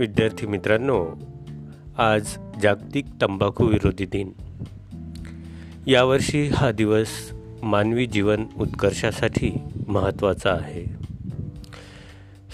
[0.00, 1.06] विद्यार्थी मित्रांनो
[1.98, 4.32] आज जागतिक तंबाखू विरोधी दिन.
[5.86, 7.06] यावर्षी हा दिवस
[7.62, 9.58] मानवी जीवन उत्कर्षासाठी
[9.88, 10.84] महत्त्वाचा आहे.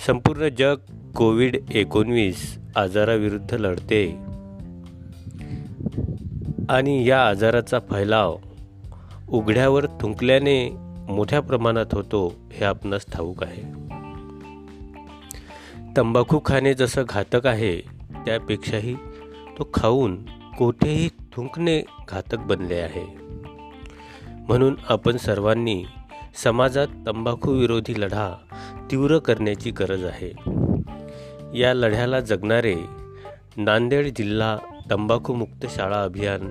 [0.06, 0.74] संपूर्ण जग
[1.16, 4.18] कोविड एकोणवीस आजाराविरुद्ध लढते.
[6.68, 8.36] आणि या आजाराचा फैलाव
[9.28, 10.70] उघड्यावर थुंकल्याने
[11.08, 13.85] मोठ्या प्रमाणात होतो हे आपणास ठाऊक आहे.
[15.96, 17.80] तंबाखू खाणे जसं घातक आहे
[18.26, 18.94] त्यापेक्षाही
[19.58, 20.24] तो खाऊन
[20.58, 23.16] कोठेही थुंकणे घातक बनले आहे.
[24.48, 25.84] म्हणून आपण सर्वांनी
[26.42, 28.34] समाजात तंबाखू विरोधी लढा
[28.90, 30.32] तीव्र करण्याची गरज आहे.
[31.58, 32.76] या लढ्याला जगणारे
[33.56, 34.56] नांदेड जिल्हा
[34.90, 36.50] तंबाखूमुक्त शाळा अभियान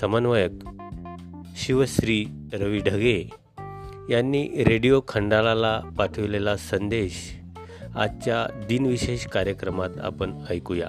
[0.00, 0.50] समन्वयक
[1.56, 3.30] शिवश्री रवी ढगे
[4.10, 7.41] यांनी रेडिओ खंडाळाला पाठविलेला संदेश
[7.96, 10.88] आजच्या दिनविशेष कार्यक्रमात आपण ऐकूया.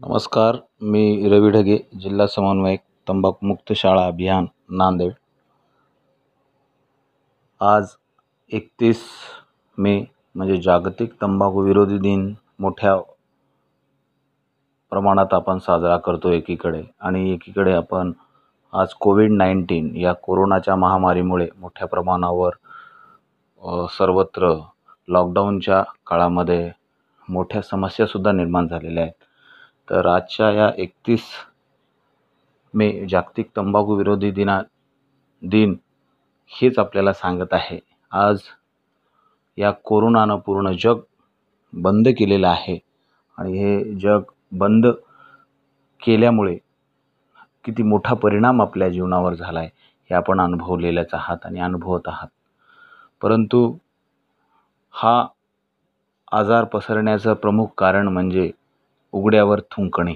[0.00, 5.12] नमस्कार मी रवी ढगे जिल्हा समन्वयक तंबाखूमुक्त शाळा अभियान नांदेड.
[7.60, 7.88] आज
[8.52, 9.00] एकतीस
[9.78, 12.96] मे म्हणजे जागतिक तंबाखू विरोधी दिन मोठ्या
[14.90, 16.82] प्रमाणात आपण साजरा करतो एकीकडे.
[17.00, 18.12] आणि एकीकडे आपण
[18.72, 22.54] आज कोविड नाईन्टीन या कोरोनाच्या महामारीमुळे मोठ्या प्रमाणावर
[23.90, 24.52] सर्वत्र
[25.08, 26.70] लॉकडाऊनच्या काळामध्ये
[27.28, 29.12] मोठ्या समस्यासुद्धा निर्माण झालेल्या आहेत.
[29.88, 31.24] तर आजच्या या एकतीस
[32.74, 34.60] मे जागतिक तंबाखू विरोधी दिना
[35.42, 35.76] दिन
[36.50, 37.78] हेच आपल्याला सांगत आहे.
[38.12, 38.40] आज
[39.58, 41.00] या कोरोनानं पूर्ण जग
[41.72, 42.78] बंद केलेलं आहे.
[43.38, 44.86] आणि हे जग बंद
[46.02, 46.58] केल्यामुळे
[47.64, 49.68] किती मोठा परिणाम आपल्या जीवनावर झाला आहे
[50.10, 52.28] हे आपण अनुभवलेलंच आहात आणि अनुभवत आहात.
[53.22, 53.76] परंतु
[54.94, 55.26] हा
[56.32, 58.50] आजार पसरण्याचं प्रमुख कारण म्हणजे
[59.12, 60.14] उघड्यावर थुंकणे.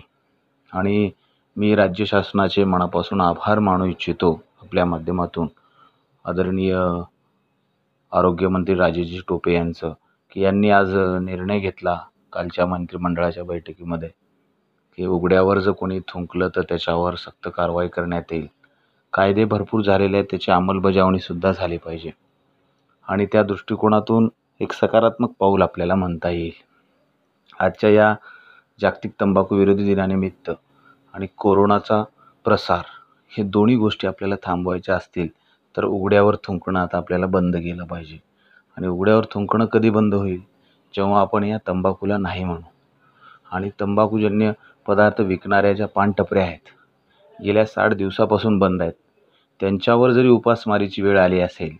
[0.72, 1.10] आणि
[1.56, 5.48] मी राज्य शासनाचे मनापासून आभार मानू इच्छितो आपल्या माध्यमातून.
[6.25, 6.75] आदरणीय
[8.12, 9.92] आरोग्यमंत्री राजेजी टोपे यांचं
[10.32, 11.98] की यांनी आज निर्णय घेतला
[12.32, 14.09] कालच्या मंत्रिमंडळाच्या बैठकीमध्ये.
[14.97, 18.47] की उघड्यावर जर कोणी थुंकलं तर त्याच्यावर सक्त कारवाई करण्यात येईल.
[19.12, 22.11] कायदे भरपूर झालेले आहेत त्याची अंमलबजावणीसुद्धा झाली पाहिजे.
[23.09, 24.29] आणि त्या दृष्टिकोनातून
[24.61, 26.53] एक सकारात्मक पाऊल आपल्याला म्हणता येईल.
[27.61, 28.15] आजच्या या
[28.81, 30.51] जागतिक तंबाखू विरोधी दिनानिमित्त
[31.15, 32.05] आणि कोरोनाचा
[32.45, 32.83] प्रसार
[33.31, 35.28] हे दोन्ही गोष्टी आपल्याला थांबवायच्या असतील
[35.77, 38.19] तर उघड्यावर थुंकणं आता आपल्याला बंद केलं पाहिजे.
[38.77, 40.41] आणि उघड्यावर थुंकणं कधी बंद होईल?
[40.95, 42.69] जेव्हा आपण या तंबाखूला नाही म्हणू.
[43.53, 44.53] आणि तंबाखूजन्य
[44.86, 46.69] पदार्थ विकणाऱ्या ज्या पानटपऱ्या आहेत
[47.36, 48.92] गेल्या साठ दिवसापासून बंद आहेत.
[49.60, 51.76] त्यांच्यावर जरी उपासमारीची वेळ आली असेल तर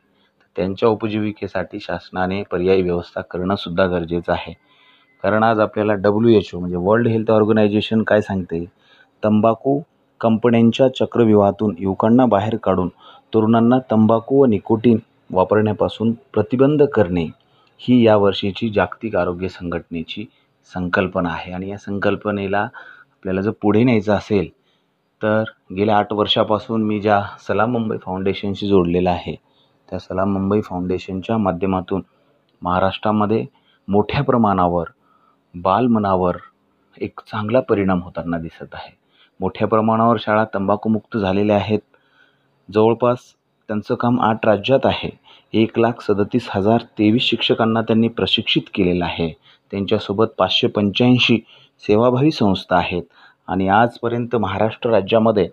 [0.56, 4.52] त्यांच्या उपजीविकेसाठी शासनाने पर्यायी व्यवस्था करणंसुद्धा गरजेचं आहे.
[5.24, 8.64] कारण आज आपल्याला डब्ल्यू एच ओ म्हणजे वर्ल्ड हेल्थ ऑर्गनायझेशन काय सांगते?
[9.22, 9.80] तंबाखू
[10.20, 12.88] कंपन्यांच्या चक्रव्यूहातून युवकांना बाहेर काढून
[13.34, 14.98] तरुणांना तंबाखू व निकोटीन
[15.30, 17.26] वापरण्यापासून प्रतिबंध करणे
[17.80, 20.24] ही या वर्षीची जागतिक आरोग्य संघटनेची
[20.74, 21.52] संकल्पना आहे.
[21.52, 22.66] आणि या संकल्पनेला
[23.26, 24.48] आपल्याला जर पुढे न्यायचं असेल
[25.20, 25.44] तर
[25.76, 29.34] गेल्या आठ वर्षापासून मी ज्या सलाम मुंबई फाउंडेशनशी जोडलेला आहे
[29.88, 32.03] त्या सलाम मुंबई फाउंडेशनच्या माध्यमातून
[32.62, 33.44] महाराष्ट्रामध्ये
[33.88, 34.91] मोठ्या प्रमाणावर
[35.54, 36.36] बालमनावर
[37.00, 38.94] एक चांगला परिणाम होताना दिसत आहे.
[39.41, 41.81] मोठ्या प्रमाणावर शाळा तंबाखूमुक्त झालेल्या आहेत.
[42.69, 43.19] जवळपास
[43.69, 45.10] त्यांचं काम आठ राज्यात आहे.
[45.53, 49.32] एक लाख सदतीस हजार तेवीस शिक्षकांना त्यांनी प्रशिक्षित केलेलं आहे.
[49.70, 51.38] त्यांच्यासोबत पाचशे पंच्याऐंशी
[51.81, 53.03] सेवाभावी संस्था आहेत.
[53.48, 55.48] आणि आजपर्यंत महाराष्ट्र राज्यामध्ये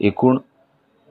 [0.00, 0.38] एकूण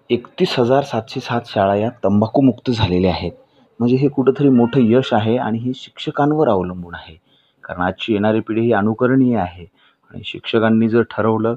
[0.09, 3.31] एकतीस हजार सातशे सात शाळा या तंबाखूमुक्त झालेल्या आहेत.
[3.79, 7.15] म्हणजे हे कुठंतरी मोठं यश आहे आणि हे शिक्षकांवर अवलंबून आहे.
[7.63, 9.65] कारण आजची येणारी पिढी ही अनुकरणीय आहे.
[10.11, 11.55] आणि शिक्षकांनी जर ठरवलं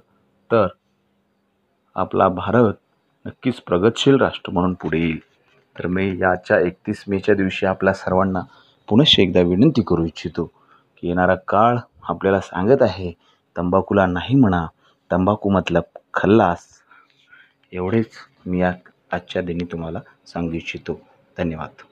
[0.53, 0.67] तर
[1.95, 2.75] आपला भारत
[3.27, 5.19] नक्कीच प्रगतशील राष्ट्र म्हणून पुढे येईल.
[5.79, 8.41] तर मी याच्या एकतीस मेच्या दिवशी आपल्या सर्वांना
[8.89, 10.45] पुनश्च एकदा विनंती करू इच्छितो
[10.97, 11.77] की येणारा काळ
[12.09, 13.13] आपल्याला सांगत आहे
[13.57, 14.67] तंबाखूला नाही म्हणा
[15.11, 15.83] तंबाखू मतलब
[16.15, 16.67] खल्लास.
[17.73, 18.11] एवढेच
[18.47, 18.73] मी या
[19.13, 21.01] आजच्या दिनी तुम्हाला सांगू इच्छितो.
[21.39, 21.83] धन्यवाद.